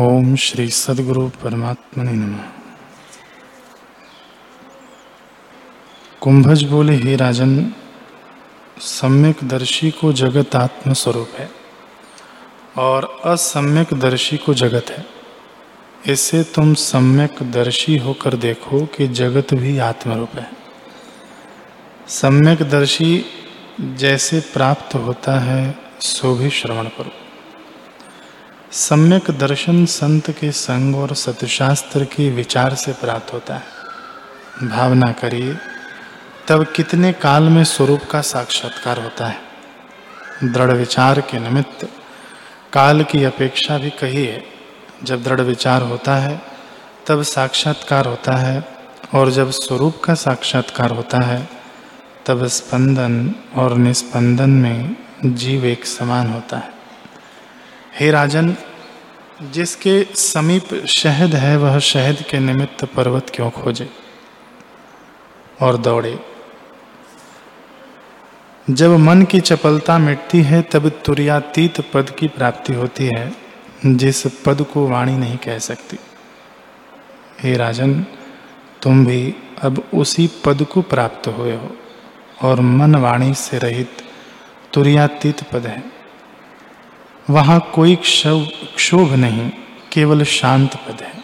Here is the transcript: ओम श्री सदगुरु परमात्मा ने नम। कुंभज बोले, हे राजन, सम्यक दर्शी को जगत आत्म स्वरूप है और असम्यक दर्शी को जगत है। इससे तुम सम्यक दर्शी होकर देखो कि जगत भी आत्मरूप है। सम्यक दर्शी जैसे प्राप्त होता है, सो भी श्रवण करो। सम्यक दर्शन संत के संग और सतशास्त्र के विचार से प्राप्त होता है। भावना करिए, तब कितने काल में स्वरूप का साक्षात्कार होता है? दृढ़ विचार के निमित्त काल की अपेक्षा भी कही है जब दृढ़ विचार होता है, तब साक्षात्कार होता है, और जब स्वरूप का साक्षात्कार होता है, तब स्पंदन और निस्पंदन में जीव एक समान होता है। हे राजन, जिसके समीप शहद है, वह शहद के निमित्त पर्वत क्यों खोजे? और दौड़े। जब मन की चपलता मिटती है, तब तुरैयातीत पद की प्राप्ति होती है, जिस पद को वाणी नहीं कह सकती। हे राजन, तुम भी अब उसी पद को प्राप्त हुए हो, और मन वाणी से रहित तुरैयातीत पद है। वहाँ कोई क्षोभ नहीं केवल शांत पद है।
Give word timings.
ओम 0.00 0.36
श्री 0.36 0.68
सदगुरु 0.68 1.28
परमात्मा 1.28 2.04
ने 2.04 2.12
नम। 2.12 2.40
कुंभज 6.20 6.62
बोले, 6.62 6.96
हे 6.96 7.16
राजन, 7.16 7.72
सम्यक 8.80 9.36
दर्शी 9.44 9.90
को 9.90 10.12
जगत 10.12 10.56
आत्म 10.56 10.92
स्वरूप 10.92 11.28
है 11.36 11.50
और 12.78 13.20
असम्यक 13.24 13.94
दर्शी 13.94 14.36
को 14.36 14.54
जगत 14.54 14.86
है। 14.90 15.06
इससे 16.12 16.42
तुम 16.42 16.74
सम्यक 16.74 17.42
दर्शी 17.42 17.96
होकर 17.96 18.36
देखो 18.36 18.86
कि 18.86 19.08
जगत 19.08 19.54
भी 19.54 19.78
आत्मरूप 19.78 20.30
है। 20.34 20.50
सम्यक 22.08 22.62
दर्शी 22.62 23.24
जैसे 23.80 24.40
प्राप्त 24.40 24.94
होता 24.94 25.40
है, 25.40 25.78
सो 26.00 26.34
भी 26.34 26.50
श्रवण 26.50 26.84
करो। 26.84 27.27
सम्यक 28.72 29.30
दर्शन 29.30 29.86
संत 29.86 30.30
के 30.30 30.52
संग 30.52 30.96
और 30.96 31.14
सतशास्त्र 31.14 32.04
के 32.04 32.30
विचार 32.30 32.74
से 32.74 32.92
प्राप्त 32.92 33.32
होता 33.32 33.54
है। 33.54 33.62
भावना 34.68 35.12
करिए, 35.12 35.56
तब 36.48 36.66
कितने 36.76 37.12
काल 37.12 37.42
में 37.42 37.64
स्वरूप 37.64 38.00
का 38.10 38.20
साक्षात्कार 38.20 39.00
होता 39.02 39.26
है? 39.26 39.38
दृढ़ 40.44 40.72
विचार 40.72 41.20
के 41.20 41.38
निमित्त 41.38 41.88
काल 42.72 43.04
की 43.04 43.24
अपेक्षा 43.24 43.78
भी 43.78 43.90
कही 43.90 44.24
है 44.24 44.44
जब 45.04 45.22
दृढ़ 45.22 45.40
विचार 45.40 45.82
होता 45.82 46.16
है, 46.16 46.42
तब 47.06 47.22
साक्षात्कार 47.22 48.06
होता 48.06 48.36
है, 48.36 48.64
और 49.14 49.30
जब 49.30 49.50
स्वरूप 49.50 50.02
का 50.04 50.14
साक्षात्कार 50.14 50.90
होता 50.90 51.18
है, 51.18 51.48
तब 52.26 52.46
स्पंदन 52.46 53.34
और 53.54 53.76
निस्पंदन 53.76 54.50
में 54.50 54.96
जीव 55.24 55.64
एक 55.64 55.86
समान 55.86 56.26
होता 56.26 56.56
है। 56.56 56.77
हे 58.00 58.10
राजन, 58.10 58.56
जिसके 59.42 60.04
समीप 60.04 60.86
शहद 60.86 61.34
है, 61.34 61.56
वह 61.56 61.78
शहद 61.78 62.24
के 62.30 62.38
निमित्त 62.38 62.84
पर्वत 62.84 63.26
क्यों 63.34 63.50
खोजे? 63.50 63.90
और 65.62 65.76
दौड़े। 65.76 66.18
जब 68.70 68.96
मन 68.96 69.22
की 69.22 69.40
चपलता 69.40 69.98
मिटती 69.98 70.42
है, 70.42 70.62
तब 70.62 70.88
तुरैयातीत 70.88 71.80
पद 71.80 72.10
की 72.10 72.28
प्राप्ति 72.28 72.72
होती 72.72 73.06
है, 73.06 73.32
जिस 73.86 74.26
पद 74.26 74.62
को 74.62 74.88
वाणी 74.88 75.16
नहीं 75.16 75.36
कह 75.36 75.58
सकती। 75.58 75.98
हे 77.42 77.56
राजन, 77.56 78.06
तुम 78.82 79.06
भी 79.06 79.34
अब 79.62 79.84
उसी 79.94 80.30
पद 80.44 80.66
को 80.72 80.82
प्राप्त 80.82 81.28
हुए 81.28 81.56
हो, 81.56 81.76
और 82.42 82.60
मन 82.60 82.96
वाणी 82.96 83.34
से 83.34 83.58
रहित 83.58 83.90
तुरैयातीत 84.72 85.42
पद 85.42 85.66
है। 85.66 85.97
वहाँ 87.30 87.58
कोई 87.74 87.94
क्षोभ 88.04 89.12
नहीं 89.14 89.50
केवल 89.92 90.22
शांत 90.24 90.74
पद 90.86 91.02
है। 91.02 91.17